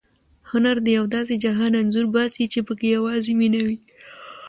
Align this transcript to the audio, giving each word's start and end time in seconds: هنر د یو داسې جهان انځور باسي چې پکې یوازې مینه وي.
هنر 0.51 0.75
د 0.85 0.87
یو 0.97 1.05
داسې 1.15 1.33
جهان 1.45 1.71
انځور 1.81 2.07
باسي 2.15 2.45
چې 2.53 2.59
پکې 2.67 2.87
یوازې 2.97 3.33
مینه 3.39 3.61
وي. 3.67 3.77